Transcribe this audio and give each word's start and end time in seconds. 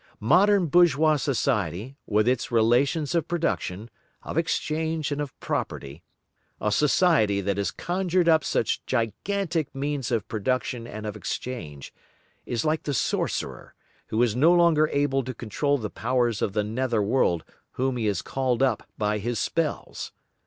Modern 0.23 0.65
bourgeois 0.65 1.17
society 1.17 1.95
with 2.07 2.27
its 2.27 2.51
relations 2.51 3.13
of 3.13 3.27
production, 3.27 3.87
of 4.23 4.35
exchange 4.35 5.11
and 5.11 5.21
of 5.21 5.39
property, 5.39 6.01
a 6.59 6.71
society 6.71 7.39
that 7.39 7.57
has 7.57 7.69
conjured 7.69 8.27
up 8.27 8.43
such 8.43 8.83
gigantic 8.87 9.75
means 9.75 10.09
of 10.09 10.27
production 10.27 10.87
and 10.87 11.05
of 11.05 11.15
exchange, 11.15 11.93
is 12.47 12.65
like 12.65 12.81
the 12.81 12.95
sorcerer, 12.95 13.75
who 14.07 14.23
is 14.23 14.35
no 14.35 14.51
longer 14.51 14.87
able 14.87 15.23
to 15.23 15.35
control 15.35 15.77
the 15.77 15.91
powers 15.91 16.41
of 16.41 16.53
the 16.53 16.63
nether 16.63 17.03
world 17.03 17.43
whom 17.73 17.95
he 17.97 18.07
has 18.07 18.23
called 18.23 18.63
up 18.63 18.89
by 18.97 19.19
his 19.19 19.37
spells. 19.37 20.11